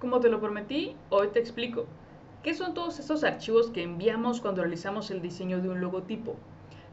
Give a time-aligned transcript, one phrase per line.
[0.00, 1.86] Como te lo prometí, hoy te explico.
[2.42, 6.36] ¿Qué son todos estos archivos que enviamos cuando realizamos el diseño de un logotipo?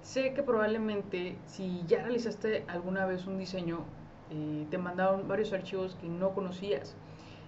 [0.01, 3.81] Sé que probablemente si ya realizaste alguna vez un diseño,
[4.31, 6.95] eh, te mandaron varios archivos que no conocías.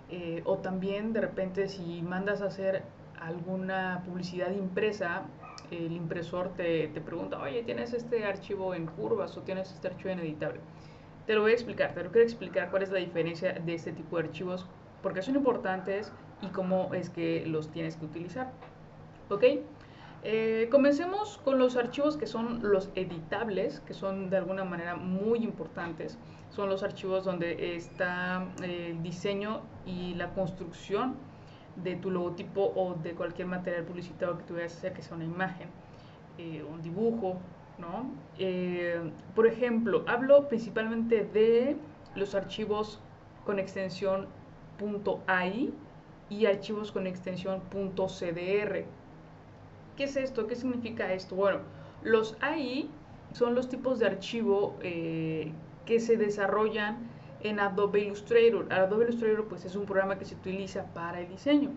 [0.10, 2.84] Eh, o también de repente si mandas a hacer
[3.22, 5.24] alguna publicidad impresa,
[5.72, 10.10] el impresor te, te, pregunta, oye, ¿tienes este archivo en curvas o tienes este archivo
[10.10, 10.60] en editable?
[11.26, 13.94] Te lo voy a explicar, te lo quiero explicar cuál es la diferencia de este
[13.94, 14.68] tipo de archivos,
[15.06, 16.12] porque son importantes
[16.42, 18.52] y cómo es que los tienes que utilizar.
[19.30, 19.44] ¿Ok?
[20.24, 25.44] Eh, comencemos con los archivos que son los editables, que son de alguna manera muy
[25.44, 26.18] importantes.
[26.50, 31.18] Son los archivos donde está eh, el diseño y la construcción
[31.76, 35.18] de tu logotipo o de cualquier material publicitario que tú vayas a hacer, que sea
[35.18, 35.70] una imagen,
[36.40, 37.38] eh, un dibujo,
[37.78, 38.10] ¿no?
[39.36, 41.78] por ejemplo, hablo principalmente de
[42.16, 43.00] los archivos
[43.46, 44.28] con extensión
[44.80, 45.74] .ai
[46.30, 48.86] y archivos con extensión .cdr.
[49.96, 50.48] ¿Qué es esto?
[50.48, 51.36] ¿Qué significa esto?
[51.36, 51.60] Bueno,
[52.04, 52.90] los AI
[53.34, 55.52] son los tipos de archivo eh,
[55.86, 56.98] que se desarrollan
[57.42, 58.72] en Adobe Illustrator.
[58.72, 61.72] Adobe Illustrator pues es un programa que se utiliza para el diseño.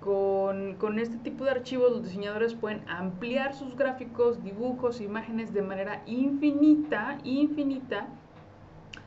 [0.00, 5.62] Con, con, este tipo de archivos los diseñadores pueden ampliar sus gráficos, dibujos, imágenes de
[5.62, 8.08] manera infinita, infinita,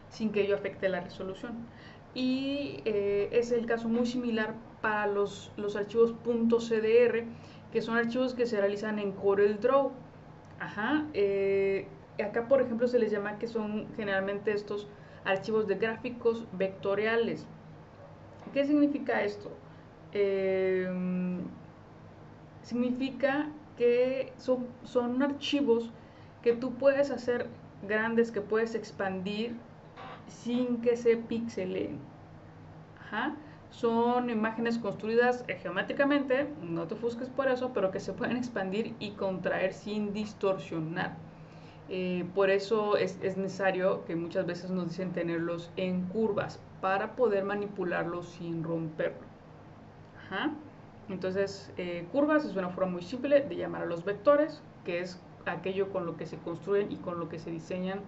[0.09, 1.65] sin que ello afecte la resolución
[2.13, 7.23] y eh, es el caso muy similar para los, los archivos .cdr
[7.71, 9.91] que son archivos que se realizan en CorelDRAW
[10.59, 11.87] Ajá, eh,
[12.23, 14.87] acá por ejemplo se les llama que son generalmente estos
[15.25, 17.47] archivos de gráficos vectoriales
[18.53, 19.51] ¿qué significa esto?
[20.13, 21.39] Em,
[22.63, 25.91] significa que son, son archivos
[26.43, 27.47] que tú puedes hacer
[27.87, 29.55] grandes, que puedes expandir
[30.31, 31.99] sin que se pixelen.
[33.69, 39.11] Son imágenes construidas geométricamente, no te ofusques por eso, pero que se pueden expandir y
[39.11, 41.15] contraer sin distorsionar.
[41.89, 47.43] Eh, por eso es, necesario que muchas veces nos dicen tenerlos en curvas para poder
[47.43, 49.29] manipularlos sin romperlo.
[51.09, 55.19] Entonces, eh, curvas es una forma muy simple de llamar a los vectores, que es
[55.45, 57.99] aquello con lo que se construyen y con lo que se diseñan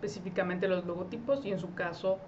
[0.00, 2.18] específicamente los logotipos y en su caso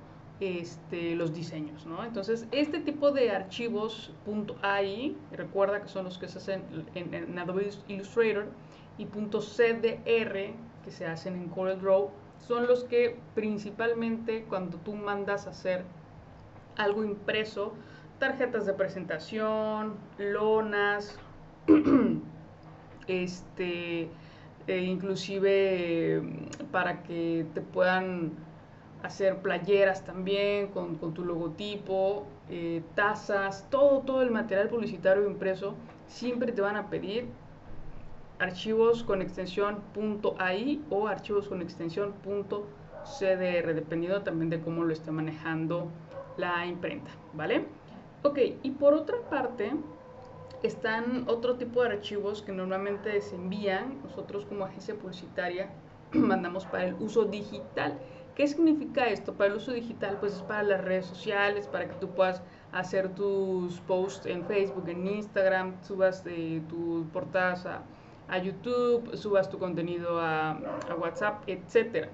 [0.41, 1.87] este, los diseños.
[1.87, 2.05] ¿no?
[2.05, 4.13] Entonces, este tipo de archivos
[4.61, 6.63] .ai, recuerda que son los que se hacen
[6.95, 8.47] en, Adobe Illustrator,
[8.99, 15.51] y .cdr, que se hacen en CorelDRAW, son los que principalmente cuando tú mandas a
[15.51, 15.85] hacer
[16.77, 17.73] algo impreso,
[18.19, 21.19] tarjetas de presentación, lonas,
[23.07, 24.11] este,
[24.67, 26.23] e inclusive
[26.71, 28.33] para que te puedan
[29.03, 35.75] hacer playeras también con, tu logotipo, eh, tazas, todo, todo el material publicitario impreso,
[36.07, 37.27] siempre te van a pedir
[38.39, 39.81] archivos con extensión
[40.39, 45.89] .ai o archivos con extensión .cdr, dependiendo también de cómo lo esté manejando
[46.37, 47.67] la imprenta, ¿vale?
[48.23, 49.73] Ok, y por otra parte,
[50.63, 55.71] están otro tipo de archivos que normalmente se envían, nosotros como agencia publicitaria
[56.13, 57.99] mandamos para el uso digital.
[58.35, 59.35] ¿Qué significa esto?
[59.35, 62.43] Para el uso digital, pues es para las redes sociales, para que tú puedas
[62.73, 67.83] hacer tus posts en Facebook, en Instagram, subas de tus portadas a,
[68.39, 72.09] YouTube, subas tu contenido a, a WhatsApp, etc.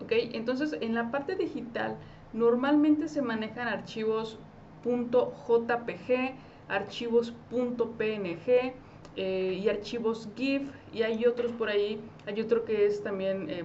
[0.00, 0.12] ¿Ok?
[0.32, 1.96] Entonces, en la parte digital,
[2.32, 4.38] normalmente se manejan archivos
[4.86, 6.34] .jpg,
[6.68, 8.74] archivos .png
[9.16, 10.62] eh, y archivos GIF
[10.92, 13.64] y hay otros por ahí, hay otro que es también eh,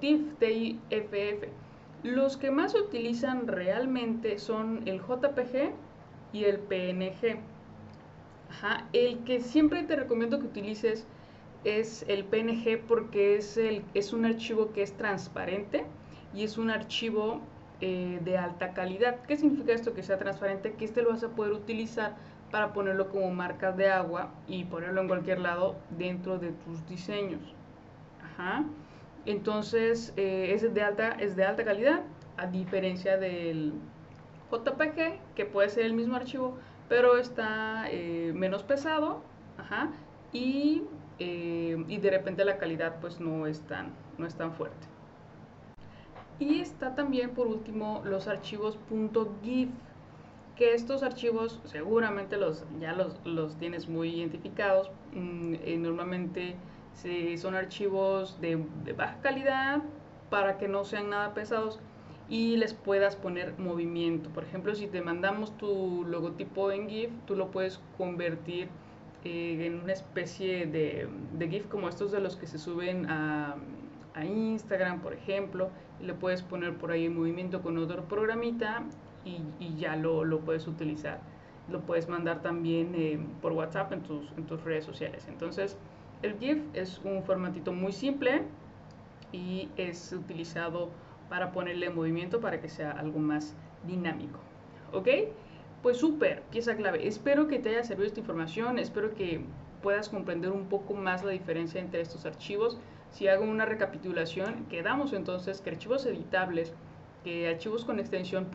[0.00, 1.48] .tif, TIFF.
[2.04, 5.72] Los que más se utilizan realmente son el JPG
[6.32, 7.40] y el PNG.
[8.92, 11.06] El que siempre te recomiendo que utilices
[11.64, 15.84] es el PNG porque es, el, es un archivo que es transparente
[16.32, 17.40] y es un archivo
[17.80, 19.20] eh, de alta calidad.
[19.26, 20.72] ¿Qué significa esto que sea transparente?
[20.72, 22.16] Que este lo vas a poder utilizar
[22.50, 27.54] para ponerlo como marcas de agua y ponerlo en cualquier lado dentro de tus diseños.
[29.26, 32.02] Entonces eh, es, de alta, es de alta calidad
[32.36, 33.74] a diferencia del
[34.50, 36.56] JPG que puede ser el mismo archivo
[36.88, 39.22] pero está eh, menos pesado
[40.32, 40.84] y,
[41.18, 44.87] y de repente la calidad pues no es tan, no es tan fuerte.
[46.40, 48.78] Y está también por último los archivos
[49.42, 49.70] .gif,
[50.56, 54.90] que estos archivos seguramente los, ya los, tienes muy identificados.
[55.12, 56.56] Mm, eh, normalmente
[57.36, 58.56] son archivos de,
[58.96, 59.82] baja calidad
[60.30, 61.78] para que no sean nada pesados
[62.28, 64.30] y les puedas poner movimiento.
[64.30, 68.68] Por ejemplo, si te mandamos tu logotipo en GIF, tú lo puedes convertir
[69.24, 71.08] eh, en una especie de,
[71.38, 73.56] GIF como estos de los que se suben a,
[74.24, 75.70] Instagram, por ejemplo,
[76.00, 78.82] y le puedes poner por ahí movimiento con otro programita
[79.24, 81.20] y, ya lo, puedes utilizar.
[81.68, 85.26] Lo puedes mandar también eh, por WhatsApp en tus, en tus redes sociales.
[85.28, 85.76] Entonces,
[86.22, 88.42] el GIF es un formatito muy simple
[89.32, 90.88] y es utilizado
[91.28, 93.54] para ponerle movimiento para que sea algo más
[93.86, 94.38] dinámico.
[94.92, 95.08] ¿Ok?
[95.82, 97.06] Pues súper, pieza clave.
[97.06, 99.42] Espero que te haya servido esta información, espero que
[99.82, 102.78] puedas comprender un poco más la diferencia entre estos archivos.
[103.10, 106.72] Si hago una recapitulación, quedamos entonces que archivos editables,
[107.24, 108.48] que archivos con extensión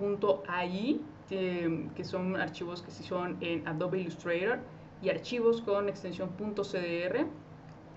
[0.48, 4.60] .ai, que, que son archivos que sí son en Adobe Illustrator,
[5.02, 7.28] y archivos con extensión .cdr,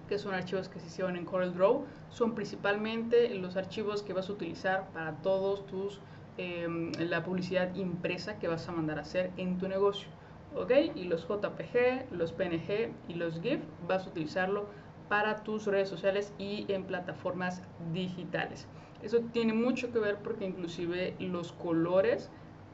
[0.09, 4.33] que son archivos que se hicieron en CorelDRAW, son principalmente los archivos que vas a
[4.33, 6.01] utilizar para todos tus,
[6.37, 10.09] em, la publicidad impresa que vas a mandar a hacer en tu negocio.
[10.55, 10.73] ¿Ok?
[10.95, 14.67] Y los JPG, los PNG y los GIF vas a utilizarlo
[15.09, 17.63] para tus redes sociales y en plataformas
[17.93, 18.67] digitales.
[19.03, 22.31] Eso tiene mucho que ver porque inclusive los colores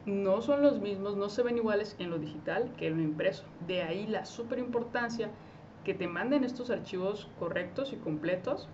[0.06, 3.44] no son los mismos, no se ven iguales en lo digital que en lo impreso.
[3.66, 5.30] De ahí la super importancia
[5.84, 8.68] que te manden estos archivos correctos y completos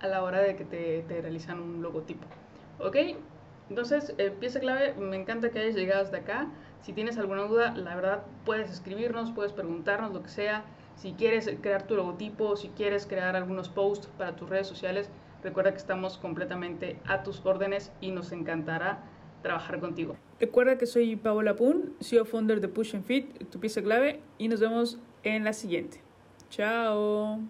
[0.00, 2.26] a la hora de que te, realizan un logotipo.
[2.80, 2.96] ¿Ok?
[3.68, 6.48] Entonces, eh, pieza clave, me encanta que hayas llegado hasta acá.
[6.82, 10.64] Si tienes alguna duda, la verdad, puedes escribirnos, puedes preguntarnos lo que sea.
[10.96, 15.10] Si quieres crear tu logotipo, si quieres crear algunos posts para tus redes sociales,
[15.42, 19.02] recuerda que estamos completamente a tus órdenes y nos encantará
[19.42, 20.16] trabajar contigo.
[20.38, 24.48] Recuerda que soy Paola Pun, CEO founder de Push and Fit, tu pieza clave, y
[24.48, 26.00] nos vemos en la siguiente.
[26.50, 27.40] Chao.